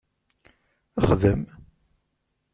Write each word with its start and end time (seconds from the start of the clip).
Xdem! 1.07 1.41